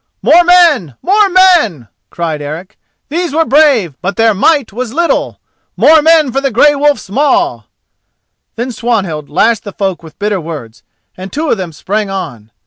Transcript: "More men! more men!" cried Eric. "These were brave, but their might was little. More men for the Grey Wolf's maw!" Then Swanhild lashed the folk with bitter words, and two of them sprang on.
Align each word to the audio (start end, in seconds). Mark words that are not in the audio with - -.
"More 0.23 0.43
men! 0.43 0.95
more 1.03 1.29
men!" 1.29 1.87
cried 2.09 2.41
Eric. 2.41 2.79
"These 3.09 3.35
were 3.35 3.45
brave, 3.45 3.95
but 4.01 4.15
their 4.15 4.33
might 4.33 4.73
was 4.73 4.93
little. 4.95 5.39
More 5.77 6.01
men 6.01 6.31
for 6.31 6.41
the 6.41 6.49
Grey 6.49 6.73
Wolf's 6.73 7.11
maw!" 7.11 7.65
Then 8.55 8.71
Swanhild 8.71 9.29
lashed 9.29 9.63
the 9.63 9.71
folk 9.71 10.01
with 10.01 10.17
bitter 10.17 10.41
words, 10.41 10.81
and 11.15 11.31
two 11.31 11.51
of 11.51 11.57
them 11.59 11.71
sprang 11.71 12.09
on. 12.09 12.49